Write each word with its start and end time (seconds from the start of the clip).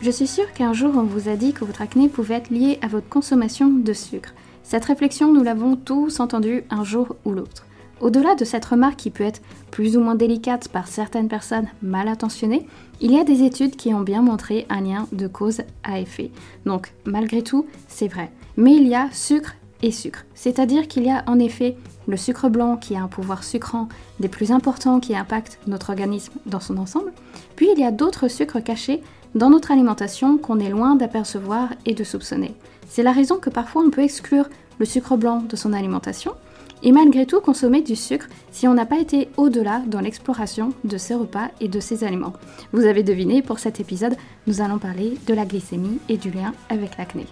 Je 0.00 0.12
suis 0.12 0.28
sûre 0.28 0.52
qu'un 0.52 0.72
jour 0.72 0.92
on 0.96 1.02
vous 1.02 1.28
a 1.28 1.34
dit 1.34 1.52
que 1.52 1.64
votre 1.64 1.82
acné 1.82 2.08
pouvait 2.08 2.36
être 2.36 2.50
lié 2.50 2.78
à 2.82 2.86
votre 2.86 3.08
consommation 3.08 3.68
de 3.68 3.92
sucre. 3.92 4.32
Cette 4.62 4.84
réflexion, 4.84 5.32
nous 5.32 5.42
l'avons 5.42 5.74
tous 5.74 6.20
entendue 6.20 6.62
un 6.70 6.84
jour 6.84 7.16
ou 7.24 7.32
l'autre. 7.32 7.66
Au-delà 8.00 8.36
de 8.36 8.44
cette 8.44 8.64
remarque 8.64 8.96
qui 8.96 9.10
peut 9.10 9.24
être 9.24 9.42
plus 9.72 9.96
ou 9.96 10.00
moins 10.00 10.14
délicate 10.14 10.68
par 10.68 10.86
certaines 10.86 11.26
personnes 11.26 11.66
mal 11.82 12.06
intentionnées, 12.06 12.68
il 13.00 13.10
y 13.10 13.18
a 13.18 13.24
des 13.24 13.42
études 13.42 13.74
qui 13.74 13.92
ont 13.92 14.02
bien 14.02 14.22
montré 14.22 14.66
un 14.68 14.82
lien 14.82 15.08
de 15.10 15.26
cause 15.26 15.62
à 15.82 15.98
effet. 15.98 16.30
Donc, 16.64 16.92
malgré 17.04 17.42
tout, 17.42 17.66
c'est 17.88 18.06
vrai. 18.06 18.30
Mais 18.56 18.76
il 18.76 18.86
y 18.86 18.94
a 18.94 19.10
sucre 19.10 19.56
et 19.82 19.92
sucre. 19.92 20.24
C'est-à-dire 20.34 20.88
qu'il 20.88 21.04
y 21.04 21.10
a 21.10 21.24
en 21.26 21.38
effet 21.38 21.76
le 22.06 22.16
sucre 22.16 22.48
blanc 22.48 22.76
qui 22.76 22.96
a 22.96 23.02
un 23.02 23.08
pouvoir 23.08 23.44
sucrant 23.44 23.88
des 24.20 24.28
plus 24.28 24.50
importants 24.50 25.00
qui 25.00 25.16
impactent 25.16 25.58
notre 25.66 25.90
organisme 25.90 26.32
dans 26.46 26.60
son 26.60 26.78
ensemble. 26.78 27.12
Puis 27.56 27.68
il 27.72 27.80
y 27.80 27.84
a 27.84 27.90
d'autres 27.90 28.28
sucres 28.28 28.62
cachés 28.62 29.02
dans 29.34 29.50
notre 29.50 29.70
alimentation 29.70 30.38
qu'on 30.38 30.58
est 30.58 30.70
loin 30.70 30.94
d'apercevoir 30.94 31.70
et 31.86 31.94
de 31.94 32.04
soupçonner. 32.04 32.54
C'est 32.88 33.02
la 33.02 33.12
raison 33.12 33.36
que 33.36 33.50
parfois 33.50 33.82
on 33.82 33.90
peut 33.90 34.02
exclure 34.02 34.48
le 34.78 34.86
sucre 34.86 35.16
blanc 35.16 35.42
de 35.46 35.56
son 35.56 35.72
alimentation 35.72 36.32
et 36.82 36.92
malgré 36.92 37.26
tout 37.26 37.40
consommer 37.40 37.82
du 37.82 37.96
sucre 37.96 38.28
si 38.50 38.68
on 38.68 38.74
n'a 38.74 38.86
pas 38.86 38.98
été 38.98 39.28
au-delà 39.36 39.82
dans 39.86 40.00
l'exploration 40.00 40.72
de 40.84 40.96
ses 40.96 41.14
repas 41.14 41.48
et 41.60 41.68
de 41.68 41.80
ses 41.80 42.04
aliments. 42.04 42.34
Vous 42.72 42.86
avez 42.86 43.02
deviné, 43.02 43.42
pour 43.42 43.58
cet 43.58 43.80
épisode, 43.80 44.16
nous 44.46 44.60
allons 44.60 44.78
parler 44.78 45.18
de 45.26 45.34
la 45.34 45.44
glycémie 45.44 45.98
et 46.08 46.16
du 46.16 46.30
lien 46.30 46.52
avec 46.70 46.96
l'acné. 46.96 47.26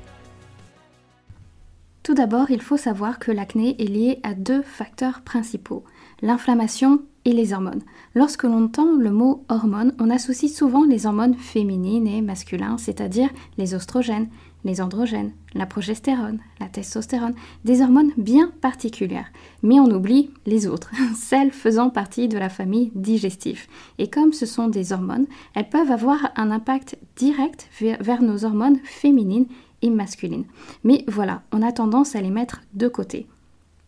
Tout 2.07 2.15
d'abord, 2.15 2.53
il 2.53 2.63
faut 2.63 2.77
savoir 2.77 3.19
que 3.19 3.33
l'acné 3.33 3.75
est 3.83 3.89
lié 3.89 4.21
à 4.23 4.35
deux 4.35 4.63
facteurs 4.63 5.23
principaux, 5.23 5.83
l'inflammation 6.23 7.03
et 7.25 7.33
les 7.33 7.53
hormones. 7.53 7.83
Lorsque 8.15 8.45
l'on 8.45 8.67
entend 8.67 8.95
le 8.97 9.11
mot 9.11 9.45
hormones, 9.49 9.93
on 9.99 10.09
associe 10.09 10.55
souvent 10.55 10.85
les 10.85 11.07
hormones 11.07 11.35
féminines 11.35 12.07
et 12.07 12.23
masculines, 12.23 12.79
c'est-à-dire 12.79 13.31
les 13.59 13.75
oestrogènes, 13.75 14.29
les 14.65 14.81
androgènes, 14.81 15.33
la 15.55 15.67
progestérone, 15.67 16.39
la 16.61 16.69
testostérone, 16.69 17.35
des 17.65 17.83
hormones 17.83 18.13
bien 18.17 18.53
particulières. 18.61 19.33
Mais 19.65 19.81
on 19.81 19.91
oublie 19.91 20.31
les 20.47 20.69
autres, 20.69 20.93
celles 21.17 21.51
faisant 21.51 21.91
partie 21.91 22.29
de 22.29 22.39
la 22.39 22.49
famille 22.49 22.93
digestive. 22.95 23.67
Et 23.99 24.09
comme 24.09 24.33
ce 24.33 24.47
sont 24.47 24.69
des 24.69 24.93
hormones, 24.93 25.27
elles 25.57 25.69
peuvent 25.69 25.91
avoir 25.91 26.31
un 26.37 26.53
impact 26.53 26.99
direct 27.17 27.69
vers 27.81 28.23
nos 28.23 28.45
hormones 28.45 28.79
féminines 28.85 29.47
et 29.83 29.91
masculines. 29.91 30.45
Mais 30.85 31.05
voilà, 31.09 31.43
on 31.53 31.63
a 31.63 31.73
tendance 31.73 32.17
à 32.17 32.21
les 32.21 32.31
mettre 32.31 32.63
de 32.75 32.89
côté. 32.89 33.27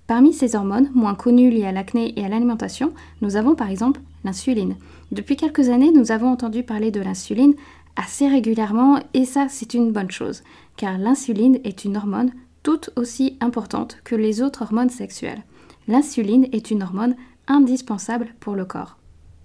Parmi 0.06 0.32
ces 0.32 0.56
hormones, 0.56 0.90
moins 0.94 1.14
connues 1.14 1.50
liées 1.50 1.66
à 1.66 1.72
l'acné 1.72 2.18
et 2.18 2.24
à 2.24 2.28
l'alimentation, 2.28 2.92
nous 3.20 3.36
avons 3.36 3.54
par 3.54 3.70
exemple 3.70 4.00
l'insuline. 4.24 4.76
Depuis 5.12 5.36
quelques 5.36 5.68
années, 5.68 5.92
nous 5.92 6.12
avons 6.12 6.28
entendu 6.28 6.62
parler 6.62 6.90
de 6.90 7.00
l'insuline 7.00 7.54
assez 7.96 8.26
régulièrement 8.26 9.00
et 9.12 9.24
ça 9.24 9.48
c'est 9.48 9.74
une 9.74 9.92
bonne 9.92 10.10
chose, 10.10 10.42
car 10.76 10.96
l'insuline 10.96 11.58
est 11.64 11.84
une 11.84 11.96
hormone 11.96 12.32
tout 12.62 12.80
aussi 12.96 13.36
importante 13.40 13.98
que 14.04 14.14
les 14.14 14.40
autres 14.40 14.62
hormones 14.62 14.90
sexuelles. 14.90 15.42
L'insuline 15.88 16.48
est 16.52 16.70
une 16.70 16.82
hormone 16.82 17.16
indispensable 17.46 18.34
pour 18.40 18.54
le 18.54 18.64
corps. 18.64 18.98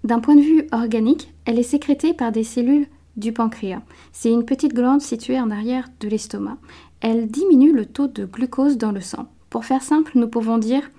D'un 0.04 0.20
point 0.20 0.36
de 0.36 0.42
vue 0.42 0.66
organique, 0.72 1.32
elle 1.46 1.58
est 1.58 1.62
sécrétée 1.62 2.12
par 2.12 2.32
des 2.32 2.44
cellules 2.44 2.86
du 3.16 3.32
pancréas. 3.32 3.82
C'est 4.12 4.32
une 4.32 4.44
petite 4.44 4.74
glande 4.74 5.00
située 5.00 5.40
en 5.40 5.50
arrière 5.50 5.88
de 6.00 6.08
l'estomac. 6.08 6.58
Elle 7.00 7.26
diminue 7.26 7.72
le 7.72 7.86
taux 7.86 8.06
de 8.06 8.24
glucose 8.24 8.78
dans 8.78 8.92
le 8.92 9.00
sang. 9.00 9.28
Pour 9.50 9.64
faire 9.64 9.82
simple, 9.82 10.12
nous 10.14 10.28
pouvons 10.28 10.58
dire 10.58 10.90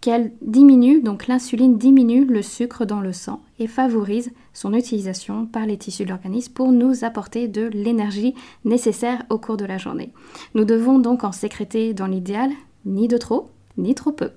qu'elle 0.00 0.32
diminue, 0.40 1.02
donc 1.02 1.26
l'insuline 1.26 1.76
diminue 1.76 2.24
le 2.24 2.42
sucre 2.42 2.84
dans 2.84 3.00
le 3.00 3.12
sang 3.12 3.42
et 3.58 3.66
favorise 3.66 4.32
son 4.54 4.72
utilisation 4.72 5.46
par 5.46 5.66
les 5.66 5.76
tissus 5.76 6.04
de 6.04 6.08
l'organisme 6.08 6.52
pour 6.52 6.72
nous 6.72 7.04
apporter 7.04 7.48
de 7.48 7.66
l'énergie 7.66 8.34
nécessaire 8.64 9.22
au 9.28 9.38
cours 9.38 9.58
de 9.58 9.66
la 9.66 9.78
journée. 9.78 10.12
Nous 10.54 10.64
devons 10.64 10.98
donc 10.98 11.22
en 11.22 11.32
sécréter 11.32 11.92
dans 11.92 12.06
l'idéal 12.06 12.50
ni 12.86 13.08
de 13.08 13.18
trop 13.18 13.50
ni 13.76 13.94
trop 13.94 14.12
peu. 14.12 14.30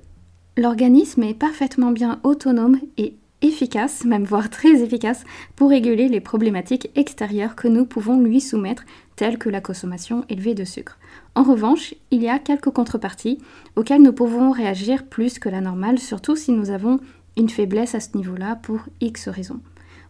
L'organisme 0.58 1.24
est 1.24 1.34
parfaitement 1.34 1.92
bien 1.92 2.20
autonome 2.24 2.78
et 2.98 3.16
efficace, 3.44 4.06
même 4.06 4.24
voire 4.24 4.50
très 4.50 4.82
efficace, 4.82 5.24
pour 5.56 5.70
réguler 5.70 6.08
les 6.08 6.22
problématiques 6.22 6.90
extérieures 6.96 7.56
que 7.56 7.68
nous 7.68 7.86
pouvons 7.86 8.20
lui 8.20 8.42
soumettre, 8.42 8.84
telles 9.16 9.38
que 9.38 9.50
la 9.50 9.62
consommation 9.62 10.26
élevée 10.30 10.56
de 10.56 10.64
sucre. 10.64 10.98
En 11.36 11.44
revanche, 11.44 11.94
il 12.10 12.24
y 12.24 12.30
a 12.30 12.40
quelques 12.40 12.72
contreparties 12.72 13.38
auxquelles 13.76 14.02
nous 14.02 14.14
pouvons 14.14 14.52
réagir 14.52 15.06
plus 15.06 15.38
que 15.38 15.50
la 15.50 15.62
normale, 15.62 16.00
surtout 16.00 16.36
si 16.36 16.52
nous 16.52 16.72
avons 16.72 17.00
une 17.38 17.50
faiblesse 17.50 17.94
à 17.94 18.00
ce 18.00 18.18
niveau-là 18.18 18.56
pour 18.56 18.80
X 19.02 19.28
raisons. 19.28 19.60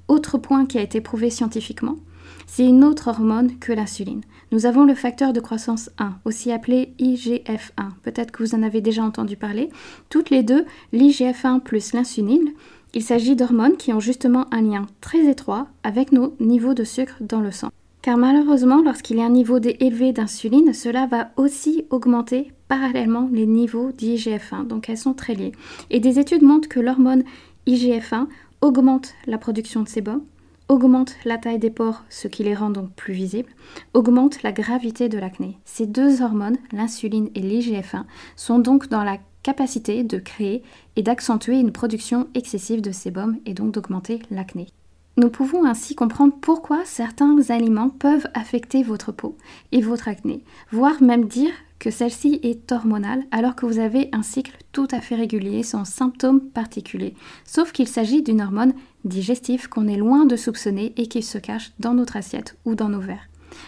Autre 0.08 0.38
point 0.38 0.66
qui 0.66 0.78
a 0.78 0.82
été 0.82 1.02
prouvé 1.02 1.30
scientifiquement, 1.30 1.98
c'est 2.46 2.66
une 2.66 2.84
autre 2.84 3.08
hormone 3.08 3.58
que 3.60 3.72
l'insuline. 3.72 4.22
Nous 4.52 4.66
avons 4.66 4.84
le 4.84 4.96
facteur 4.96 5.34
de 5.34 5.40
croissance 5.40 5.90
1, 5.98 6.18
aussi 6.26 6.52
appelé 6.52 6.94
IGF-1. 7.00 7.92
Peut-être 8.04 8.32
que 8.32 8.44
vous 8.44 8.56
en 8.56 8.64
avez 8.64 8.82
déjà 8.82 9.04
entendu 9.04 9.38
parler. 9.38 9.70
Toutes 10.10 10.30
les 10.30 10.44
deux, 10.44 10.66
l'IGF-1 10.92 11.62
plus 11.62 11.94
l'insuline, 11.94 12.52
il 12.94 13.04
s'agit 13.04 13.36
d'hormones 13.36 13.78
qui 13.78 13.92
ont 13.92 14.00
justement 14.00 14.46
un 14.52 14.62
lien 14.62 14.86
très 15.02 15.28
étroit 15.28 15.68
avec 15.84 16.12
nos 16.12 16.36
niveaux 16.40 16.74
de 16.74 16.84
sucre 16.84 17.16
dans 17.22 17.42
le 17.42 17.52
sang. 17.52 17.70
Car 18.04 18.18
malheureusement, 18.18 18.82
lorsqu'il 18.84 19.18
y 19.18 19.22
a 19.22 19.26
un 19.26 19.30
niveau 19.30 19.60
élevé 19.60 20.12
d'insuline, 20.12 20.74
cela 20.74 21.08
va 21.08 21.32
aussi 21.38 21.86
augmenter 21.90 22.52
parallèlement 22.68 23.30
les 23.32 23.46
niveaux 23.46 23.92
d'IGF-1. 23.92 24.68
Donc 24.68 24.90
elles 24.90 24.98
sont 24.98 25.14
très 25.14 25.36
liées. 25.36 25.54
Et 25.90 26.00
des 26.00 26.20
études 26.20 26.44
montrent 26.44 26.68
que 26.68 26.82
l'hormone 26.82 27.24
IGF-1 27.66 28.28
augmente 28.62 29.14
la 29.26 29.38
production 29.38 29.84
de 29.84 29.88
sébum, 29.88 30.22
augmente 30.68 31.16
la 31.24 31.38
taille 31.38 31.60
des 31.60 31.70
pores, 31.70 32.04
ce 32.10 32.28
qui 32.28 32.44
les 32.44 32.56
rend 32.56 32.72
donc 32.72 32.92
plus 32.92 33.14
visibles, 33.14 33.52
augmente 33.94 34.44
la 34.44 34.52
gravité 34.52 35.08
de 35.08 35.18
l'acné. 35.18 35.58
Ces 35.64 35.86
deux 35.86 36.22
hormones, 36.22 36.58
l'insuline 36.72 37.30
et 37.36 37.42
l'IGF-1, 37.42 38.04
sont 38.36 38.60
donc 38.60 38.90
dans 38.90 39.04
la 39.04 39.18
capacité 39.44 40.04
de 40.04 40.18
créer 40.18 40.64
et 40.96 41.04
d'accentuer 41.04 41.60
une 41.60 41.72
production 41.72 42.28
excessive 42.34 42.82
de 42.82 42.92
sébum 42.92 43.38
et 43.46 43.54
donc 43.54 43.74
d'augmenter 43.74 44.22
l'acné. 44.32 44.68
Nous 45.16 45.30
pouvons 45.30 45.64
ainsi 45.64 45.94
comprendre 45.94 46.34
pourquoi 46.42 46.82
certains 46.86 47.38
aliments 47.50 47.90
peuvent 47.90 48.28
affecter 48.34 48.82
votre 48.82 49.12
peau 49.12 49.38
et 49.72 49.82
votre 49.82 50.08
acné, 50.08 50.44
voire 50.72 51.04
même 51.04 51.26
dire 51.26 51.52
que 51.78 51.92
celle-ci 51.92 52.40
est 52.42 52.72
hormonale 52.72 53.24
alors 53.30 53.56
que 53.56 53.66
vous 53.68 53.78
avez 53.78 54.10
un 54.12 54.24
cycle 54.24 54.58
tout 54.72 54.88
à 54.90 55.02
fait 55.02 55.16
régulier 55.16 55.62
sans 55.62 55.86
symptômes 55.86 56.42
particuliers, 56.42 57.14
sauf 57.46 57.72
qu'il 57.74 57.88
s'agit 57.88 58.24
d'une 58.24 58.42
hormone 58.42 58.74
digestive 59.06 59.70
qu'on 59.70 59.88
est 59.88 59.98
loin 59.98 60.26
de 60.26 60.36
soupçonner 60.36 60.94
et 60.98 61.08
qui 61.08 61.22
se 61.22 61.38
cache 61.38 61.74
dans 61.78 61.94
notre 61.94 62.16
assiette 62.16 62.58
ou 62.66 62.74
dans 62.74 62.90
nos 62.90 63.02
verres 63.02 63.28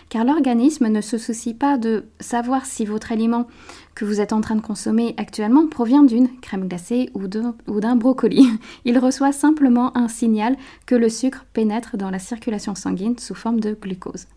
car 0.09 0.23
l'organisme 0.25 0.87
ne 0.87 1.01
se 1.01 1.17
soucie 1.17 1.53
pas 1.53 1.77
de 1.77 2.05
savoir 2.19 2.65
si 2.65 2.85
votre 2.85 3.11
aliment 3.11 3.47
que 3.95 4.05
vous 4.05 4.21
êtes 4.21 4.33
en 4.33 4.41
train 4.41 4.55
de 4.55 4.61
consommer 4.61 5.13
actuellement 5.17 5.67
provient 5.67 6.03
d'une 6.03 6.29
crème 6.41 6.67
glacée 6.67 7.09
ou 7.13 7.27
d'un 7.27 7.95
brocoli. 7.95 8.47
Il 8.85 8.99
reçoit 8.99 9.31
simplement 9.31 9.95
un 9.97 10.07
signal 10.07 10.57
que 10.85 10.95
le 10.95 11.09
sucre 11.09 11.45
pénètre 11.53 11.97
dans 11.97 12.09
la 12.09 12.19
circulation 12.19 12.75
sanguine 12.75 13.17
sous 13.17 13.35
forme 13.35 13.59
de 13.59 13.77
glucose. 13.79 14.27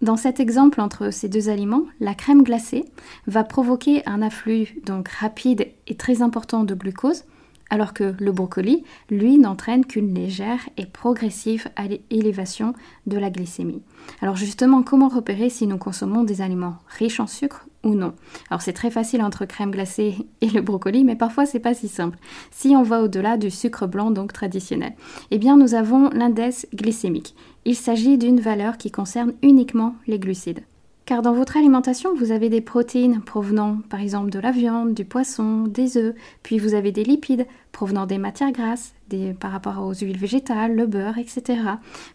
Dans 0.00 0.16
cet 0.16 0.38
exemple 0.38 0.80
entre 0.80 1.12
ces 1.12 1.28
deux 1.28 1.48
aliments, 1.48 1.84
la 1.98 2.14
crème 2.14 2.44
glacée 2.44 2.84
va 3.26 3.42
provoquer 3.42 4.06
un 4.06 4.22
afflux 4.22 4.68
donc 4.86 5.08
rapide 5.08 5.68
et 5.88 5.96
très 5.96 6.22
important 6.22 6.62
de 6.62 6.74
glucose, 6.74 7.24
alors 7.70 7.92
que 7.92 8.14
le 8.18 8.32
brocoli, 8.32 8.84
lui, 9.10 9.38
n'entraîne 9.38 9.84
qu'une 9.84 10.14
légère 10.14 10.60
et 10.76 10.86
progressive 10.86 11.68
élévation 12.10 12.72
de 13.06 13.18
la 13.18 13.30
glycémie. 13.30 13.82
Alors 14.20 14.36
justement, 14.36 14.82
comment 14.82 15.08
repérer 15.08 15.50
si 15.50 15.66
nous 15.66 15.78
consommons 15.78 16.24
des 16.24 16.40
aliments 16.40 16.76
riches 16.88 17.20
en 17.20 17.26
sucre 17.26 17.66
ou 17.84 17.94
non? 17.94 18.14
Alors 18.50 18.62
c'est 18.62 18.72
très 18.72 18.90
facile 18.90 19.22
entre 19.22 19.44
crème 19.44 19.70
glacée 19.70 20.16
et 20.40 20.48
le 20.48 20.60
brocoli, 20.60 21.04
mais 21.04 21.16
parfois 21.16 21.46
c'est 21.46 21.60
pas 21.60 21.74
si 21.74 21.88
simple. 21.88 22.18
Si 22.50 22.74
on 22.76 22.82
va 22.82 23.02
au-delà 23.02 23.36
du 23.36 23.50
sucre 23.50 23.86
blanc 23.86 24.10
donc 24.10 24.32
traditionnel, 24.32 24.94
eh 25.30 25.38
bien 25.38 25.56
nous 25.56 25.74
avons 25.74 26.10
l'index 26.10 26.66
glycémique. 26.74 27.34
Il 27.64 27.76
s'agit 27.76 28.18
d'une 28.18 28.40
valeur 28.40 28.78
qui 28.78 28.90
concerne 28.90 29.34
uniquement 29.42 29.94
les 30.06 30.18
glucides. 30.18 30.62
Car 31.08 31.22
dans 31.22 31.32
votre 31.32 31.56
alimentation, 31.56 32.14
vous 32.14 32.32
avez 32.32 32.50
des 32.50 32.60
protéines 32.60 33.22
provenant 33.22 33.78
par 33.88 34.02
exemple 34.02 34.28
de 34.28 34.38
la 34.38 34.50
viande, 34.50 34.92
du 34.92 35.06
poisson, 35.06 35.62
des 35.62 35.96
œufs, 35.96 36.14
puis 36.42 36.58
vous 36.58 36.74
avez 36.74 36.92
des 36.92 37.02
lipides 37.02 37.46
provenant 37.72 38.04
des 38.04 38.18
matières 38.18 38.52
grasses, 38.52 38.92
par 39.40 39.52
rapport 39.52 39.82
aux 39.86 39.94
huiles 39.94 40.18
végétales, 40.18 40.76
le 40.76 40.86
beurre, 40.86 41.16
etc. 41.16 41.62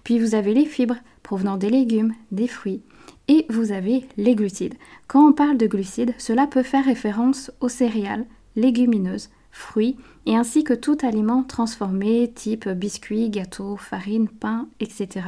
Puis 0.03 0.19
vous 0.19 0.35
avez 0.35 0.53
les 0.53 0.67
fibres 0.67 0.97
provenant 1.23 1.57
des 1.57 1.71
légumes, 1.71 2.13
des 2.31 2.47
fruits. 2.47 2.83
Et 3.27 3.47
vous 3.49 3.71
avez 3.71 4.05
les 4.17 4.35
glucides. 4.35 4.75
Quand 5.07 5.27
on 5.27 5.33
parle 5.33 5.57
de 5.57 5.65
glucides, 5.65 6.13
cela 6.19 6.45
peut 6.45 6.61
faire 6.61 6.85
référence 6.85 7.49
aux 7.61 7.69
céréales, 7.69 8.27
légumineuses, 8.55 9.31
fruits, 9.49 9.97
et 10.27 10.35
ainsi 10.35 10.63
que 10.63 10.75
tout 10.75 10.99
aliment 11.01 11.41
transformé 11.41 12.31
type 12.31 12.69
biscuits, 12.69 13.31
gâteaux, 13.31 13.75
farine, 13.75 14.27
pain, 14.27 14.67
etc. 14.79 15.25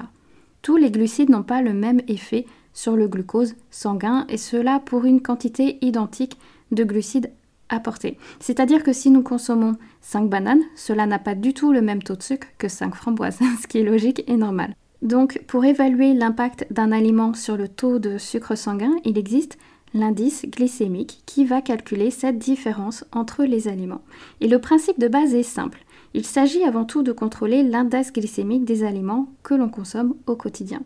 Tous 0.61 0.77
les 0.77 0.91
glucides 0.91 1.31
n'ont 1.31 1.41
pas 1.41 1.63
le 1.63 1.73
même 1.73 2.01
effet 2.07 2.45
sur 2.75 2.95
le 2.95 3.07
glucose 3.07 3.55
sanguin 3.71 4.27
et 4.29 4.37
cela 4.37 4.79
pour 4.79 5.05
une 5.05 5.21
quantité 5.21 5.79
identique 5.81 6.37
de 6.71 6.83
glucides 6.83 7.31
apportés. 7.69 8.19
C'est-à-dire 8.39 8.83
que 8.83 8.93
si 8.93 9.09
nous 9.09 9.23
consommons 9.23 9.75
5 10.01 10.29
bananes, 10.29 10.61
cela 10.75 11.07
n'a 11.07 11.17
pas 11.17 11.33
du 11.33 11.55
tout 11.55 11.71
le 11.71 11.81
même 11.81 12.03
taux 12.03 12.15
de 12.15 12.21
sucre 12.21 12.47
que 12.59 12.67
5 12.67 12.93
framboises, 12.93 13.39
ce 13.61 13.65
qui 13.65 13.79
est 13.79 13.83
logique 13.83 14.23
et 14.27 14.37
normal. 14.37 14.75
Donc 15.01 15.41
pour 15.47 15.65
évaluer 15.65 16.13
l'impact 16.13 16.67
d'un 16.71 16.91
aliment 16.91 17.33
sur 17.33 17.57
le 17.57 17.67
taux 17.67 17.97
de 17.97 18.19
sucre 18.19 18.55
sanguin, 18.55 18.95
il 19.03 19.17
existe 19.17 19.57
l'indice 19.93 20.45
glycémique 20.45 21.23
qui 21.25 21.45
va 21.45 21.61
calculer 21.61 22.11
cette 22.11 22.37
différence 22.37 23.05
entre 23.11 23.45
les 23.45 23.67
aliments. 23.67 24.01
Et 24.41 24.47
le 24.47 24.59
principe 24.59 24.99
de 24.99 25.07
base 25.07 25.33
est 25.33 25.43
simple. 25.43 25.85
Il 26.13 26.25
s'agit 26.25 26.63
avant 26.63 26.85
tout 26.85 27.01
de 27.01 27.11
contrôler 27.11 27.63
l'index 27.63 28.11
glycémique 28.11 28.65
des 28.65 28.83
aliments 28.83 29.27
que 29.43 29.53
l'on 29.53 29.69
consomme 29.69 30.15
au 30.27 30.35
quotidien. 30.35 30.81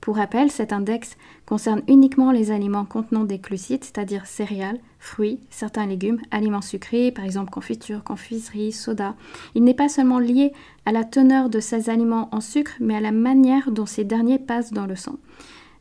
Pour 0.00 0.16
rappel, 0.16 0.50
cet 0.50 0.72
index 0.72 1.16
concerne 1.44 1.82
uniquement 1.88 2.30
les 2.30 2.50
aliments 2.50 2.84
contenant 2.84 3.24
des 3.24 3.38
glucides, 3.38 3.84
c'est-à-dire 3.84 4.26
céréales, 4.26 4.78
fruits, 4.98 5.40
certains 5.50 5.86
légumes, 5.86 6.20
aliments 6.30 6.62
sucrés, 6.62 7.10
par 7.10 7.24
exemple 7.24 7.50
confiture, 7.50 8.04
confiserie, 8.04 8.72
soda. 8.72 9.16
Il 9.54 9.64
n'est 9.64 9.74
pas 9.74 9.88
seulement 9.88 10.18
lié 10.18 10.52
à 10.86 10.92
la 10.92 11.04
teneur 11.04 11.50
de 11.50 11.60
ces 11.60 11.90
aliments 11.90 12.28
en 12.32 12.40
sucre, 12.40 12.72
mais 12.80 12.96
à 12.96 13.00
la 13.00 13.12
manière 13.12 13.70
dont 13.70 13.86
ces 13.86 14.04
derniers 14.04 14.38
passent 14.38 14.72
dans 14.72 14.86
le 14.86 14.96
sang. 14.96 15.16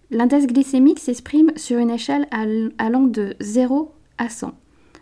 L'index 0.09 0.47
glycémique 0.47 0.99
s'exprime 0.99 1.51
sur 1.55 1.79
une 1.79 1.89
échelle 1.89 2.27
allant 2.31 3.03
de 3.03 3.35
0 3.39 3.93
à 4.17 4.29
100. 4.29 4.53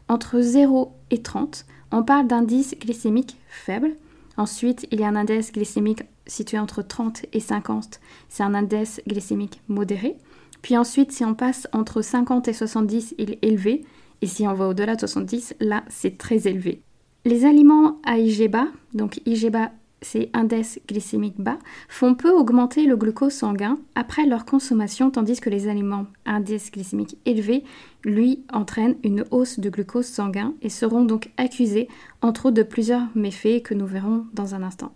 Entre 0.08 0.42
0 0.42 0.94
et 1.12 1.22
30, 1.22 1.66
on 1.92 2.04
parle 2.04 2.28
d'indice 2.28 2.76
glycémique 2.80 3.38
faible. 3.48 3.96
Ensuite, 4.38 4.88
il 4.92 5.00
y 5.00 5.04
a 5.04 5.08
un 5.08 5.16
indice 5.16 5.52
glycémique 5.52 6.04
situé 6.28 6.60
entre 6.60 6.82
30 6.82 7.26
et 7.34 7.40
50, 7.40 8.00
c'est 8.30 8.44
un 8.44 8.54
indice 8.54 9.02
glycémique 9.08 9.62
modéré. 9.68 10.18
Puis 10.62 10.78
ensuite, 10.78 11.12
si 11.12 11.24
on 11.24 11.36
passe 11.36 11.68
entre 11.74 12.02
50 12.02 12.48
et 12.48 12.54
70, 12.54 13.16
il 13.18 13.34
est 13.34 13.46
élevé. 13.46 13.86
Et 14.22 14.28
si 14.28 14.48
on 14.48 14.54
va 14.54 14.68
au-delà 14.68 14.96
de 14.96 15.02
70, 15.02 15.56
là, 15.60 15.84
c'est 15.90 16.18
très 16.18 16.48
élevé. 16.48 16.82
Les 17.24 17.46
aliments 17.46 18.00
à 18.04 18.18
IG 18.18 18.50
bas, 18.50 18.68
donc 18.94 19.22
IG 19.26 19.52
bas, 19.52 19.72
c'est 20.06 20.30
indice 20.34 20.80
glycémique 20.88 21.40
bas, 21.40 21.58
font 21.90 22.14
peu 22.14 22.30
augmenter 22.30 22.86
le 22.86 22.96
glucose 22.96 23.34
sanguin 23.34 23.80
après 23.96 24.26
leur 24.26 24.46
consommation, 24.46 25.10
tandis 25.10 25.40
que 25.40 25.50
les 25.50 25.68
aliments 25.68 26.06
à 26.26 26.36
indice 26.36 26.72
glycémique 26.72 27.18
élevé, 27.26 27.64
lui, 28.04 28.44
entraînent 28.54 28.98
une 29.04 29.26
hausse 29.32 29.60
de 29.60 29.70
glucose 29.70 30.06
sanguin 30.06 30.54
et 30.62 30.70
seront 30.70 31.04
donc 31.04 31.32
accusés, 31.38 31.88
entre 32.22 32.48
autres, 32.48 32.56
de 32.56 32.64
plusieurs 32.64 33.08
méfaits 33.16 33.64
que 33.64 33.74
nous 33.74 33.88
verrons 33.88 34.26
dans 34.34 34.54
un 34.54 34.62
instant. 34.62 34.94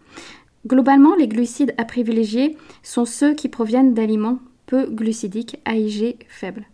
Globalement, 0.67 1.15
les 1.15 1.27
glucides 1.27 1.73
à 1.77 1.85
privilégier 1.85 2.56
sont 2.83 3.06
ceux 3.06 3.33
qui 3.33 3.50
proviennent 3.50 3.94
d'aliments 3.94 4.39
peu 4.67 4.85
glucidiques 4.85 5.59
AIG 5.65 6.17
faibles. 6.27 6.67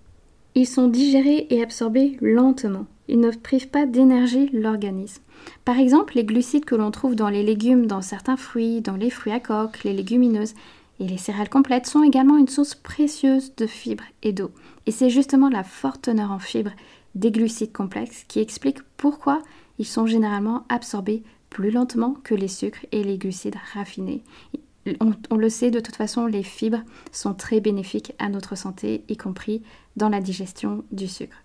Ils 0.55 0.67
sont 0.67 0.87
digérés 0.87 1.47
et 1.49 1.61
absorbés 1.61 2.17
lentement. 2.19 2.85
Ils 3.07 3.19
ne 3.19 3.31
privent 3.31 3.69
pas 3.69 3.85
d'énergie 3.85 4.49
l'organisme. 4.51 5.21
Par 5.63 5.77
exemple, 5.77 6.15
les 6.15 6.23
glucides 6.23 6.65
que 6.65 6.75
l'on 6.75 6.91
trouve 6.91 7.15
dans 7.15 7.29
les 7.29 7.43
légumes, 7.43 7.85
dans 7.85 8.01
certains 8.01 8.37
fruits, 8.37 8.81
dans 8.81 8.95
les 8.95 9.09
fruits 9.09 9.33
à 9.33 9.39
coque, 9.39 9.83
les 9.83 9.93
légumineuses 9.93 10.55
et 10.99 11.07
les 11.07 11.17
céréales 11.17 11.49
complètes 11.49 11.87
sont 11.87 12.03
également 12.03 12.37
une 12.37 12.47
source 12.47 12.75
précieuse 12.75 13.53
de 13.55 13.67
fibres 13.67 14.05
et 14.23 14.31
d'eau. 14.31 14.51
Et 14.85 14.91
c'est 14.91 15.09
justement 15.09 15.49
la 15.49 15.63
forte 15.63 16.03
teneur 16.03 16.31
en 16.31 16.39
fibres 16.39 16.71
des 17.15 17.31
glucides 17.31 17.73
complexes 17.73 18.25
qui 18.27 18.39
explique 18.39 18.81
pourquoi 18.97 19.41
ils 19.77 19.85
sont 19.85 20.05
généralement 20.05 20.65
absorbés 20.69 21.23
plus 21.49 21.71
lentement 21.71 22.15
que 22.23 22.35
les 22.35 22.47
sucres 22.47 22.85
et 22.91 23.03
les 23.03 23.17
glucides 23.17 23.55
raffinés. 23.73 24.23
On, 25.31 25.35
le 25.35 25.49
sait 25.49 25.71
de 25.71 25.79
toute 25.79 25.95
façon, 25.95 26.27
les 26.27 26.43
fibres 26.43 26.83
sont 27.11 27.33
très 27.33 27.59
bénéfiques 27.59 28.13
à 28.19 28.29
notre 28.29 28.55
santé, 28.55 29.03
y 29.09 29.17
compris 29.17 29.63
dans 29.95 30.09
la 30.09 30.21
digestion 30.21 30.83
du 30.91 31.07
sucre. 31.07 31.37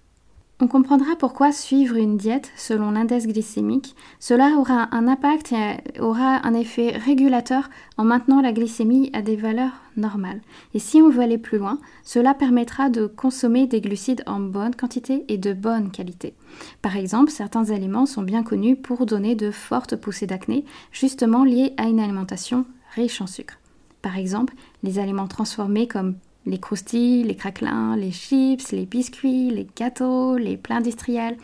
On 0.63 0.67
comprendra 0.67 1.17
pourquoi 1.19 1.53
suivre 1.53 1.97
une 1.97 2.19
diète 2.19 2.53
selon 2.55 2.91
l'index 2.91 3.27
glycémique, 3.27 3.97
cela 4.19 4.57
aura 4.59 4.95
un 4.95 5.09
impact 5.09 5.53
et 5.53 6.01
aura 6.01 6.47
un 6.47 6.53
effet 6.53 6.91
régulateur 6.91 7.71
en 7.97 8.05
maintenant 8.05 8.43
la 8.43 8.53
glycémie 8.53 9.09
à 9.15 9.23
des 9.23 9.37
valeurs 9.37 9.73
normales. 9.97 10.43
Et 10.75 10.79
si 10.79 11.01
on 11.01 11.09
veut 11.09 11.23
aller 11.23 11.39
plus 11.39 11.57
loin, 11.57 11.79
cela 12.05 12.35
permettra 12.35 12.91
de 12.91 13.07
consommer 13.07 13.67
des 13.67 13.81
glucides 13.81 14.23
en 14.27 14.39
bonne 14.39 14.75
quantité 14.75 15.25
et 15.29 15.39
de 15.39 15.55
bonne 15.55 15.91
qualité. 15.91 16.35
Par 16.83 16.99
exemple, 16.99 17.31
certains 17.31 17.71
aliments 17.71 18.05
sont 18.05 18.23
bien 18.23 18.43
connus 18.43 18.77
pour 18.77 19.07
donner 19.07 19.35
de 19.37 19.51
fortes 19.51 19.97
poussées 19.97 20.27
d'acné, 20.27 20.67
justement 20.93 21.43
liées 21.43 21.73
à 21.79 21.85
une 21.85 22.01
alimentation 22.01 22.67
riche 22.95 23.23
en 23.23 23.27
sucre. 23.27 23.59
Par 24.03 24.19
exemple, 24.19 24.53
les 24.83 24.99
aliments 24.99 25.27
transformés 25.27 25.89
comme 25.89 26.17
les 26.47 26.59
croustilles, 26.59 27.23
les 27.23 27.35
craquelins, 27.35 27.97
les 27.97 28.11
chips, 28.11 28.73
les 28.73 28.87
biscuits, 28.87 29.51
les 29.51 29.67
gâteaux, 29.77 30.37
les 30.37 30.57
plats 30.57 30.77
industriels. 30.77 31.37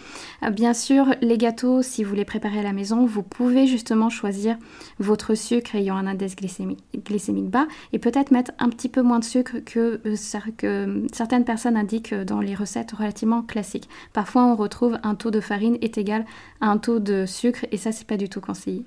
Euh, 0.42 0.50
bien 0.50 0.72
sûr, 0.72 1.14
les 1.20 1.38
gâteaux, 1.38 1.82
si 1.82 2.02
vous 2.02 2.14
les 2.14 2.24
préparez 2.24 2.60
à 2.60 2.62
la 2.62 2.72
maison, 2.72 3.04
vous 3.04 3.22
pouvez 3.22 3.66
justement 3.66 4.08
choisir 4.08 4.56
votre 4.98 5.34
sucre 5.34 5.74
ayant 5.74 5.96
un 5.96 6.06
index 6.06 6.34
glycémique, 6.36 7.50
bas 7.50 7.66
et 7.92 7.98
peut-être 7.98 8.30
mettre 8.30 8.52
un 8.58 8.68
petit 8.68 8.88
peu 8.88 9.02
moins 9.02 9.18
de 9.18 9.24
sucre 9.24 9.58
que, 9.64 10.00
euh, 10.06 10.50
que 10.56 11.06
certaines 11.12 11.44
personnes 11.44 11.76
indiquent 11.76 12.14
dans 12.14 12.40
les 12.40 12.54
recettes 12.54 12.92
relativement 12.92 13.42
classiques. 13.42 13.88
Parfois, 14.12 14.44
on 14.46 14.56
retrouve 14.56 14.98
un 15.02 15.14
taux 15.14 15.30
de 15.30 15.40
farine 15.40 15.76
est 15.82 15.98
égal 15.98 16.24
à 16.60 16.68
un 16.68 16.78
taux 16.78 16.98
de 16.98 17.26
sucre 17.26 17.66
et 17.70 17.76
ça, 17.76 17.92
c'est 17.92 18.06
pas 18.06 18.16
du 18.16 18.28
tout 18.28 18.40
conseillé. 18.40 18.84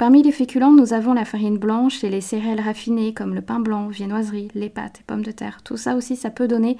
Parmi 0.00 0.22
les 0.22 0.32
féculents, 0.32 0.72
nous 0.72 0.94
avons 0.94 1.12
la 1.12 1.26
farine 1.26 1.58
blanche 1.58 2.04
et 2.04 2.08
les 2.08 2.22
céréales 2.22 2.62
raffinées 2.62 3.12
comme 3.12 3.34
le 3.34 3.42
pain 3.42 3.60
blanc, 3.60 3.88
viennoiserie, 3.88 4.48
les 4.54 4.70
pâtes 4.70 5.00
et 5.00 5.04
pommes 5.06 5.22
de 5.22 5.30
terre. 5.30 5.60
Tout 5.62 5.76
ça 5.76 5.94
aussi, 5.94 6.16
ça 6.16 6.30
peut 6.30 6.48
donner 6.48 6.78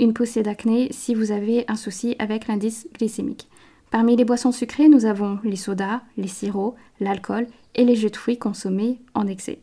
une 0.00 0.14
poussée 0.14 0.42
d'acné 0.42 0.88
si 0.90 1.14
vous 1.14 1.30
avez 1.30 1.66
un 1.68 1.76
souci 1.76 2.16
avec 2.18 2.46
l'indice 2.46 2.88
glycémique. 2.94 3.50
Parmi 3.90 4.16
les 4.16 4.24
boissons 4.24 4.50
sucrées, 4.50 4.88
nous 4.88 5.04
avons 5.04 5.40
les 5.44 5.56
sodas, 5.56 6.00
les 6.16 6.26
sirops, 6.26 6.74
l'alcool 7.00 7.48
et 7.74 7.84
les 7.84 7.96
jus 7.96 8.08
de 8.08 8.16
fruits 8.16 8.38
consommés 8.38 8.98
en 9.12 9.26
excès. 9.26 9.58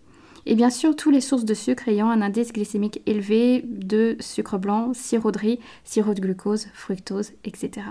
Et 0.45 0.53
bien 0.53 0.69
sûr, 0.69 0.95
toutes 0.95 1.15
les 1.15 1.21
sources 1.21 1.45
de 1.45 1.55
sucre 1.55 1.87
ayant 1.87 2.11
un 2.11 2.21
indice 2.21 2.53
glycémique 2.53 3.01
élevé 3.07 3.65
de 3.65 4.15
sucre 4.19 4.59
blanc, 4.59 4.93
sirop 4.93 5.31
de 5.31 5.39
riz, 5.39 5.59
sirop 5.85 6.13
de 6.13 6.21
glucose, 6.21 6.67
fructose, 6.75 7.31
etc. 7.45 7.81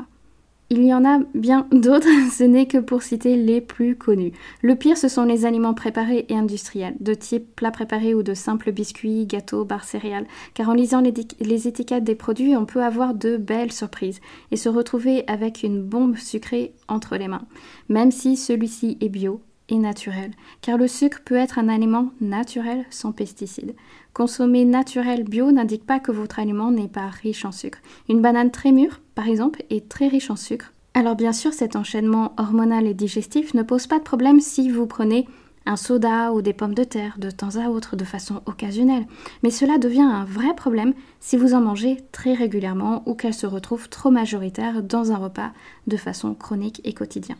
Il 0.72 0.84
y 0.84 0.94
en 0.94 1.04
a 1.04 1.18
bien 1.34 1.66
d'autres, 1.72 2.06
ce 2.32 2.44
n'est 2.44 2.68
que 2.68 2.78
pour 2.78 3.02
citer 3.02 3.36
les 3.36 3.60
plus 3.60 3.96
connus. 3.96 4.30
Le 4.62 4.76
pire, 4.76 4.96
ce 4.96 5.08
sont 5.08 5.24
les 5.24 5.44
aliments 5.44 5.74
préparés 5.74 6.26
et 6.28 6.36
industriels, 6.36 6.94
de 7.00 7.12
type 7.12 7.56
plat 7.56 7.72
préparé 7.72 8.14
ou 8.14 8.22
de 8.22 8.34
simples 8.34 8.70
biscuits, 8.70 9.26
gâteaux, 9.26 9.64
barres 9.64 9.82
céréales. 9.82 10.28
Car 10.54 10.68
en 10.68 10.74
lisant 10.74 11.00
les, 11.00 11.66
étiquettes 11.66 12.04
des 12.04 12.14
produits, 12.14 12.56
on 12.56 12.66
peut 12.66 12.84
avoir 12.84 13.14
de 13.14 13.36
belles 13.36 13.72
surprises 13.72 14.20
et 14.52 14.56
se 14.56 14.68
retrouver 14.68 15.24
avec 15.26 15.64
une 15.64 15.82
bombe 15.82 16.16
sucrée 16.16 16.72
entre 16.86 17.16
les 17.16 17.26
mains. 17.26 17.46
Même 17.88 18.12
si 18.12 18.36
celui-ci 18.36 18.96
est 19.00 19.08
bio, 19.08 19.40
naturel, 19.78 20.32
car 20.60 20.76
le 20.76 20.88
sucre 20.88 21.20
peut 21.24 21.36
être 21.36 21.58
un 21.58 21.68
aliment 21.68 22.10
naturel 22.20 22.84
sans 22.90 23.12
pesticides. 23.12 23.74
Consommer 24.12 24.64
naturel 24.64 25.24
bio 25.24 25.52
n'indique 25.52 25.86
pas 25.86 26.00
que 26.00 26.12
votre 26.12 26.38
aliment 26.38 26.70
n'est 26.70 26.88
pas 26.88 27.06
riche 27.06 27.44
en 27.44 27.52
sucre. 27.52 27.78
Une 28.08 28.20
banane 28.20 28.50
très 28.50 28.72
mûre, 28.72 29.00
par 29.14 29.28
exemple, 29.28 29.62
est 29.70 29.88
très 29.88 30.08
riche 30.08 30.30
en 30.30 30.36
sucre. 30.36 30.72
Alors 30.94 31.14
bien 31.14 31.32
sûr, 31.32 31.52
cet 31.52 31.76
enchaînement 31.76 32.32
hormonal 32.36 32.86
et 32.86 32.94
digestif 32.94 33.54
ne 33.54 33.62
pose 33.62 33.86
pas 33.86 33.98
de 33.98 34.04
problème 34.04 34.40
si 34.40 34.70
vous 34.70 34.86
prenez 34.86 35.26
un 35.66 35.76
soda 35.76 36.32
ou 36.32 36.42
des 36.42 36.52
pommes 36.52 36.74
de 36.74 36.84
terre 36.84 37.16
de 37.18 37.30
temps 37.30 37.56
à 37.56 37.68
autre 37.68 37.94
de 37.94 38.04
façon 38.04 38.42
occasionnelle, 38.46 39.06
mais 39.42 39.50
cela 39.50 39.78
devient 39.78 40.00
un 40.00 40.24
vrai 40.24 40.54
problème 40.54 40.94
si 41.20 41.36
vous 41.36 41.54
en 41.54 41.60
mangez 41.60 41.98
très 42.12 42.34
régulièrement 42.34 43.02
ou 43.06 43.14
qu'elle 43.14 43.34
se 43.34 43.46
retrouve 43.46 43.88
trop 43.88 44.10
majoritaire 44.10 44.82
dans 44.82 45.12
un 45.12 45.16
repas 45.16 45.52
de 45.86 45.96
façon 45.96 46.34
chronique 46.34 46.80
et 46.84 46.92
quotidienne. 46.92 47.36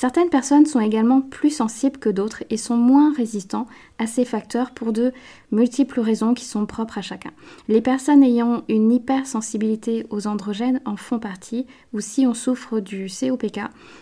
Certaines 0.00 0.30
personnes 0.30 0.64
sont 0.64 0.80
également 0.80 1.20
plus 1.20 1.50
sensibles 1.50 1.98
que 1.98 2.08
d'autres 2.08 2.42
et 2.48 2.56
sont 2.56 2.78
moins 2.78 3.12
résistants 3.12 3.66
à 3.98 4.06
ces 4.06 4.24
facteurs 4.24 4.70
pour 4.70 4.94
de 4.94 5.12
multiples 5.52 6.00
raisons 6.00 6.32
qui 6.32 6.46
sont 6.46 6.64
propres 6.64 6.96
à 6.96 7.02
chacun. 7.02 7.32
Les 7.68 7.82
personnes 7.82 8.22
ayant 8.22 8.62
une 8.70 8.90
hypersensibilité 8.90 10.06
aux 10.08 10.26
androgènes 10.26 10.80
en 10.86 10.96
font 10.96 11.18
partie, 11.18 11.66
ou 11.92 12.00
si 12.00 12.26
on 12.26 12.32
souffre 12.32 12.80
du 12.80 13.08
COPK, 13.08 13.60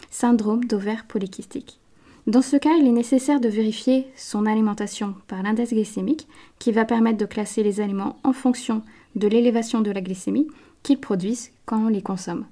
syndrome 0.09 0.67
d'ovaire 0.67 1.05
polykystique. 1.05 1.81
Dans 2.29 2.43
ce 2.43 2.57
cas, 2.57 2.77
il 2.79 2.87
est 2.87 2.93
nécessaire 2.93 3.41
de 3.41 3.49
vérifier 3.49 4.07
son 4.15 4.47
alimentation 4.47 5.17
par 5.27 5.43
l'index 5.43 5.73
glycémique 5.73 6.29
qui 6.61 6.71
va 6.71 6.85
permettre 6.85 7.19
de 7.19 7.27
classer 7.27 7.65
les 7.65 7.81
aliments 7.81 8.21
en 8.23 8.33
fonction 8.33 8.83
de 9.17 9.27
l'élévation 9.27 9.81
de 9.81 9.91
la 9.91 10.01
glycémie 10.01 10.47
qu'ils 10.85 11.01
produisent 11.01 11.51
quand 11.67 11.87
on 11.87 11.89
les 11.89 12.03
consomme. 12.03 12.45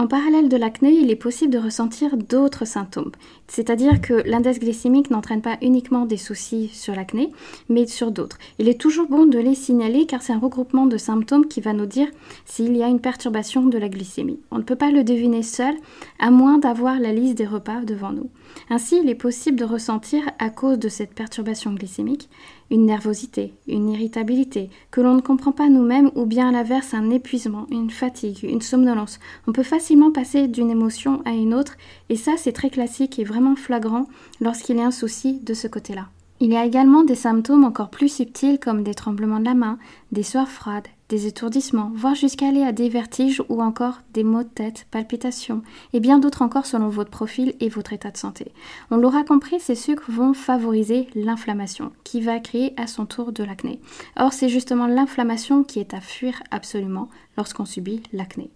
En 0.00 0.06
parallèle 0.06 0.48
de 0.48 0.56
l'acné, 0.56 0.92
il 0.92 1.10
est 1.10 1.16
possible 1.16 1.52
de 1.52 1.58
ressentir 1.58 2.16
d'autres 2.16 2.64
symptômes. 2.64 3.10
C'est-à-dire 3.48 4.00
que 4.00 4.22
l'index 4.26 4.60
glycémique 4.60 5.10
n'entraîne 5.10 5.42
pas 5.42 5.58
uniquement 5.60 6.06
des 6.06 6.16
soucis 6.16 6.70
sur 6.72 6.94
l'acné, 6.94 7.32
mais 7.68 7.84
sur 7.88 8.12
d'autres. 8.12 8.38
Il 8.60 8.68
est 8.68 8.80
toujours 8.80 9.08
bon 9.08 9.26
de 9.26 9.40
les 9.40 9.56
signaler 9.56 10.06
car 10.06 10.22
c'est 10.22 10.32
un 10.32 10.38
regroupement 10.38 10.86
de 10.86 10.98
symptômes 10.98 11.48
qui 11.48 11.60
va 11.60 11.72
nous 11.72 11.86
dire 11.86 12.06
s'il 12.44 12.76
y 12.76 12.84
a 12.84 12.86
une 12.86 13.00
perturbation 13.00 13.66
de 13.66 13.76
la 13.76 13.88
glycémie. 13.88 14.38
On 14.52 14.58
ne 14.58 14.62
peut 14.62 14.76
pas 14.76 14.92
le 14.92 15.02
deviner 15.02 15.42
seul, 15.42 15.74
à 16.20 16.30
moins 16.30 16.58
d'avoir 16.58 17.00
la 17.00 17.12
liste 17.12 17.36
des 17.36 17.46
repas 17.46 17.80
devant 17.80 18.12
nous. 18.12 18.30
Ainsi, 18.70 18.98
il 19.02 19.08
est 19.08 19.14
possible 19.14 19.58
de 19.58 19.64
ressentir, 19.64 20.22
à 20.38 20.50
cause 20.50 20.78
de 20.78 20.88
cette 20.88 21.14
perturbation 21.14 21.72
glycémique, 21.72 22.28
une 22.70 22.86
nervosité, 22.86 23.54
une 23.66 23.88
irritabilité, 23.88 24.70
que 24.90 25.00
l'on 25.00 25.14
ne 25.14 25.20
comprend 25.20 25.52
pas 25.52 25.68
nous-mêmes, 25.68 26.10
ou 26.14 26.26
bien 26.26 26.48
à 26.48 26.52
l'inverse 26.52 26.94
un 26.94 27.10
épuisement, 27.10 27.66
une 27.70 27.90
fatigue, 27.90 28.40
une 28.42 28.60
somnolence. 28.60 29.18
On 29.46 29.52
peut 29.52 29.62
facilement 29.62 30.12
passer 30.12 30.48
d'une 30.48 30.70
émotion 30.70 31.22
à 31.24 31.30
une 31.30 31.54
autre, 31.54 31.76
et 32.08 32.16
ça 32.16 32.32
c'est 32.36 32.52
très 32.52 32.70
classique 32.70 33.18
et 33.18 33.24
vraiment 33.24 33.56
flagrant 33.56 34.06
lorsqu'il 34.40 34.76
y 34.76 34.80
a 34.80 34.86
un 34.86 34.90
souci 34.90 35.40
de 35.40 35.54
ce 35.54 35.68
côté-là. 35.68 36.08
Il 36.40 36.52
y 36.52 36.56
a 36.56 36.64
également 36.64 37.02
des 37.02 37.16
symptômes 37.16 37.64
encore 37.64 37.90
plus 37.90 38.08
subtils 38.08 38.60
comme 38.60 38.84
des 38.84 38.94
tremblements 38.94 39.40
de 39.40 39.44
la 39.44 39.54
main, 39.54 39.76
des 40.12 40.22
sueurs 40.22 40.48
froides, 40.48 40.86
des 41.08 41.26
étourdissements, 41.26 41.90
voire 41.94 42.14
jusqu'à 42.14 42.46
aller 42.46 42.62
à 42.62 42.70
des 42.70 42.88
vertiges 42.88 43.42
ou 43.48 43.60
encore 43.60 44.02
des 44.14 44.22
maux 44.22 44.44
de 44.44 44.48
tête, 44.48 44.86
palpitations, 44.92 45.62
et 45.92 45.98
bien 45.98 46.20
d'autres 46.20 46.42
encore 46.42 46.66
selon 46.66 46.90
votre 46.90 47.10
profil 47.10 47.54
et 47.58 47.68
votre 47.68 47.92
état 47.92 48.12
de 48.12 48.16
santé. 48.16 48.52
On 48.92 48.98
l'aura 48.98 49.24
compris, 49.24 49.58
ces 49.58 49.74
sucres 49.74 50.10
vont 50.10 50.32
favoriser 50.32 51.08
l'inflammation, 51.16 51.90
qui 52.04 52.20
va 52.20 52.38
créer 52.38 52.72
à 52.76 52.86
son 52.86 53.04
tour 53.04 53.32
de 53.32 53.42
l'acné. 53.42 53.80
Or, 54.16 54.32
c'est 54.32 54.48
justement 54.48 54.86
l'inflammation 54.86 55.64
qui 55.64 55.80
est 55.80 55.92
à 55.92 56.00
fuir 56.00 56.40
absolument 56.52 57.08
lorsqu'on 57.36 57.64
subit 57.64 58.02
l'acné 58.12 58.52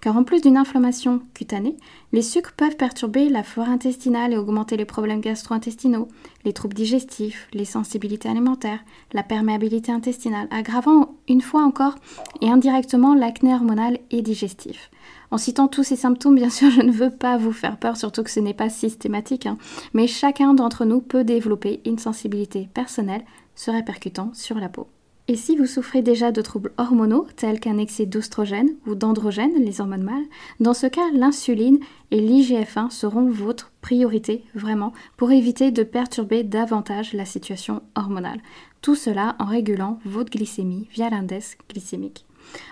car 0.00 0.16
en 0.16 0.24
plus 0.24 0.40
d'une 0.40 0.56
inflammation 0.56 1.22
cutanée, 1.34 1.76
les 2.12 2.22
sucres 2.22 2.52
peuvent 2.52 2.76
perturber 2.76 3.28
la 3.28 3.42
flore 3.42 3.68
intestinale 3.68 4.32
et 4.32 4.36
augmenter 4.36 4.76
les 4.76 4.84
problèmes 4.84 5.20
gastro-intestinaux, 5.20 6.08
les 6.44 6.52
troubles 6.52 6.74
digestifs, 6.74 7.48
les 7.52 7.64
sensibilités 7.64 8.28
alimentaires, 8.28 8.84
la 9.12 9.22
perméabilité 9.22 9.92
intestinale, 9.92 10.48
aggravant 10.50 11.14
une 11.28 11.40
fois 11.40 11.62
encore 11.62 11.94
et 12.40 12.48
indirectement 12.48 13.14
l'acné 13.14 13.54
hormonal 13.54 13.98
et 14.10 14.22
digestif. 14.22 14.90
En 15.30 15.38
citant 15.38 15.68
tous 15.68 15.84
ces 15.84 15.96
symptômes, 15.96 16.36
bien 16.36 16.50
sûr, 16.50 16.70
je 16.72 16.82
ne 16.82 16.92
veux 16.92 17.10
pas 17.10 17.36
vous 17.36 17.52
faire 17.52 17.76
peur, 17.76 17.96
surtout 17.96 18.22
que 18.22 18.30
ce 18.30 18.40
n'est 18.40 18.54
pas 18.54 18.70
systématique, 18.70 19.46
hein, 19.46 19.58
mais 19.92 20.06
chacun 20.06 20.54
d'entre 20.54 20.84
nous 20.84 21.00
peut 21.00 21.24
développer 21.24 21.80
une 21.84 21.98
sensibilité 21.98 22.68
personnelle 22.72 23.24
se 23.54 23.70
répercutant 23.70 24.30
sur 24.34 24.58
la 24.58 24.68
peau. 24.68 24.88
Et 25.26 25.36
si 25.36 25.56
vous 25.56 25.64
souffrez 25.64 26.02
déjà 26.02 26.32
de 26.32 26.42
troubles 26.42 26.72
hormonaux 26.76 27.26
tels 27.36 27.58
qu'un 27.58 27.78
excès 27.78 28.04
d'oestrogène 28.04 28.74
ou 28.86 28.94
d'androgène, 28.94 29.54
les 29.56 29.80
hormones 29.80 30.02
mâles, 30.02 30.26
dans 30.60 30.74
ce 30.74 30.86
cas, 30.86 31.10
l'insuline 31.14 31.78
et 32.10 32.20
l'IGF-1 32.20 32.90
seront 32.90 33.30
votre 33.30 33.72
priorité 33.80 34.44
vraiment 34.54 34.92
pour 35.16 35.32
éviter 35.32 35.70
de 35.70 35.82
perturber 35.82 36.44
davantage 36.44 37.14
la 37.14 37.24
situation 37.24 37.80
hormonale. 37.94 38.40
Tout 38.82 38.94
cela 38.94 39.34
en 39.38 39.46
régulant 39.46 39.98
votre 40.04 40.30
glycémie 40.30 40.88
via 40.92 41.08
l'index 41.08 41.56
glycémique. 41.70 42.26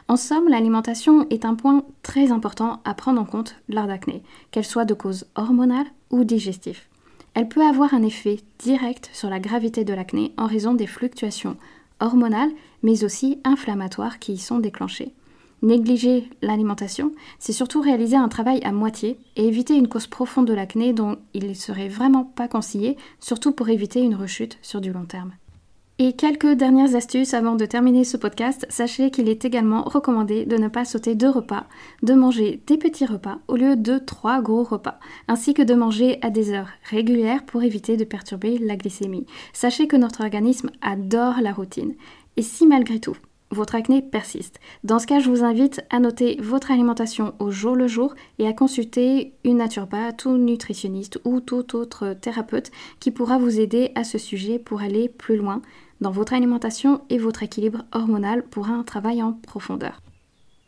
En 0.08 0.18
somme, 0.18 0.50
l'alimentation 0.50 1.26
est 1.30 1.46
un 1.46 1.54
point 1.54 1.84
très 2.02 2.32
important 2.32 2.82
à 2.84 2.92
prendre 2.92 3.18
en 3.18 3.24
compte 3.24 3.56
lors 3.70 3.86
d'acné, 3.86 4.22
qu'elle 4.50 4.66
soit 4.66 4.84
de 4.84 4.92
cause 4.92 5.24
hormonale 5.36 5.86
ou 6.10 6.24
digestive. 6.24 6.80
Elle 7.32 7.48
peut 7.48 7.66
avoir 7.66 7.94
un 7.94 8.02
effet 8.02 8.40
direct 8.58 9.08
sur 9.14 9.30
la 9.30 9.40
gravité 9.40 9.84
de 9.84 9.94
l'acné 9.94 10.34
en 10.36 10.44
raison 10.44 10.74
des 10.74 10.86
fluctuations 10.86 11.56
hormonales, 12.02 12.50
mais 12.82 13.04
aussi 13.04 13.38
inflammatoires 13.44 14.18
qui 14.18 14.34
y 14.34 14.38
sont 14.38 14.58
déclenchées. 14.58 15.14
Négliger 15.62 16.28
l'alimentation, 16.42 17.12
c'est 17.38 17.52
surtout 17.52 17.80
réaliser 17.80 18.16
un 18.16 18.28
travail 18.28 18.60
à 18.64 18.72
moitié 18.72 19.16
et 19.36 19.46
éviter 19.46 19.74
une 19.76 19.88
cause 19.88 20.08
profonde 20.08 20.48
de 20.48 20.54
l'acné 20.54 20.92
dont 20.92 21.16
il 21.34 21.48
ne 21.48 21.54
serait 21.54 21.88
vraiment 21.88 22.24
pas 22.24 22.48
conseillé, 22.48 22.96
surtout 23.20 23.52
pour 23.52 23.68
éviter 23.68 24.00
une 24.00 24.16
rechute 24.16 24.58
sur 24.60 24.80
du 24.80 24.92
long 24.92 25.04
terme. 25.04 25.32
Et 25.98 26.14
quelques 26.14 26.54
dernières 26.54 26.96
astuces 26.96 27.34
avant 27.34 27.54
de 27.54 27.66
terminer 27.66 28.04
ce 28.04 28.16
podcast. 28.16 28.66
Sachez 28.70 29.10
qu'il 29.10 29.28
est 29.28 29.44
également 29.44 29.82
recommandé 29.82 30.46
de 30.46 30.56
ne 30.56 30.68
pas 30.68 30.84
sauter 30.84 31.14
deux 31.14 31.28
repas, 31.28 31.66
de 32.02 32.14
manger 32.14 32.62
des 32.66 32.78
petits 32.78 33.06
repas 33.06 33.38
au 33.46 33.56
lieu 33.56 33.76
de 33.76 33.98
trois 33.98 34.40
gros 34.40 34.64
repas, 34.64 34.98
ainsi 35.28 35.54
que 35.54 35.62
de 35.62 35.74
manger 35.74 36.18
à 36.22 36.30
des 36.30 36.52
heures 36.52 36.70
régulières 36.90 37.44
pour 37.44 37.62
éviter 37.62 37.96
de 37.96 38.04
perturber 38.04 38.58
la 38.58 38.76
glycémie. 38.76 39.26
Sachez 39.52 39.86
que 39.86 39.96
notre 39.96 40.22
organisme 40.22 40.70
adore 40.80 41.40
la 41.42 41.52
routine. 41.52 41.94
Et 42.36 42.42
si 42.42 42.66
malgré 42.66 42.98
tout, 42.98 43.16
votre 43.52 43.74
acné 43.74 44.02
persiste. 44.02 44.58
Dans 44.82 44.98
ce 44.98 45.06
cas, 45.06 45.20
je 45.20 45.30
vous 45.30 45.44
invite 45.44 45.82
à 45.90 46.00
noter 46.00 46.38
votre 46.40 46.70
alimentation 46.70 47.34
au 47.38 47.50
jour 47.50 47.76
le 47.76 47.86
jour 47.86 48.14
et 48.38 48.48
à 48.48 48.52
consulter 48.52 49.34
une 49.44 49.58
naturopathe 49.58 50.24
ou 50.24 50.36
nutritionniste 50.36 51.20
ou 51.24 51.40
tout 51.40 51.76
autre 51.76 52.14
thérapeute 52.20 52.70
qui 52.98 53.10
pourra 53.10 53.38
vous 53.38 53.60
aider 53.60 53.92
à 53.94 54.04
ce 54.04 54.18
sujet 54.18 54.58
pour 54.58 54.80
aller 54.80 55.08
plus 55.08 55.36
loin 55.36 55.62
dans 56.00 56.10
votre 56.10 56.34
alimentation 56.34 57.02
et 57.10 57.18
votre 57.18 57.42
équilibre 57.42 57.84
hormonal 57.92 58.42
pour 58.42 58.68
un 58.68 58.82
travail 58.82 59.22
en 59.22 59.32
profondeur. 59.32 60.00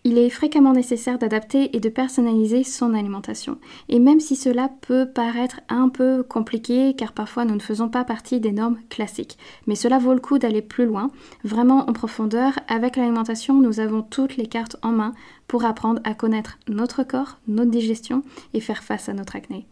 Il 0.06 0.18
est 0.18 0.28
fréquemment 0.28 0.74
nécessaire 0.74 1.18
d'adapter 1.18 1.74
et 1.74 1.80
de 1.80 1.88
personnaliser 1.88 2.62
son 2.62 2.92
alimentation. 2.92 3.56
Et 3.88 3.98
même 3.98 4.20
si 4.20 4.36
cela 4.36 4.68
peut 4.82 5.08
paraître 5.08 5.60
un 5.70 5.88
peu 5.88 6.22
compliqué, 6.22 6.94
car 6.94 7.12
parfois 7.12 7.46
nous 7.46 7.54
ne 7.54 7.60
faisons 7.60 7.88
pas 7.88 8.04
partie 8.04 8.38
des 8.38 8.52
normes 8.52 8.78
classiques, 8.90 9.38
mais 9.66 9.74
cela 9.74 9.98
vaut 9.98 10.12
le 10.12 10.20
coup 10.20 10.38
d'aller 10.38 10.60
plus 10.60 10.84
loin, 10.84 11.10
vraiment 11.42 11.88
en 11.88 11.94
profondeur. 11.94 12.52
Avec 12.68 12.96
l'alimentation, 12.96 13.54
nous 13.54 13.80
avons 13.80 14.02
toutes 14.02 14.36
les 14.36 14.46
cartes 14.46 14.76
en 14.82 14.92
main 14.92 15.14
pour 15.48 15.64
apprendre 15.64 16.02
à 16.04 16.12
connaître 16.12 16.58
notre 16.68 17.02
corps, 17.02 17.38
notre 17.48 17.70
digestion 17.70 18.22
et 18.52 18.60
faire 18.60 18.84
face 18.84 19.08
à 19.08 19.14
notre 19.14 19.36
acné. 19.36 19.66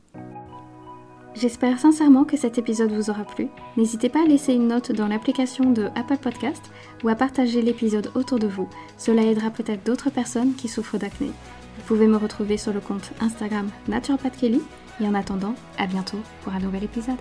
J'espère 1.34 1.78
sincèrement 1.78 2.24
que 2.24 2.36
cet 2.36 2.58
épisode 2.58 2.92
vous 2.92 3.08
aura 3.08 3.24
plu. 3.24 3.48
N'hésitez 3.76 4.10
pas 4.10 4.22
à 4.22 4.26
laisser 4.26 4.52
une 4.52 4.68
note 4.68 4.92
dans 4.92 5.08
l'application 5.08 5.70
de 5.70 5.88
Apple 5.96 6.18
Podcast 6.18 6.70
ou 7.02 7.08
à 7.08 7.14
partager 7.14 7.62
l'épisode 7.62 8.10
autour 8.14 8.38
de 8.38 8.46
vous. 8.46 8.68
Cela 8.98 9.22
aidera 9.22 9.50
peut-être 9.50 9.84
d'autres 9.84 10.10
personnes 10.10 10.54
qui 10.54 10.68
souffrent 10.68 10.98
d'acné. 10.98 11.28
Vous 11.28 11.84
pouvez 11.86 12.06
me 12.06 12.18
retrouver 12.18 12.58
sur 12.58 12.72
le 12.72 12.80
compte 12.80 13.12
Instagram 13.20 13.68
Naturopath 13.88 14.36
Kelly 14.36 14.60
et 15.00 15.06
en 15.06 15.14
attendant, 15.14 15.54
à 15.78 15.86
bientôt 15.86 16.20
pour 16.42 16.52
un 16.52 16.60
nouvel 16.60 16.84
épisode. 16.84 17.16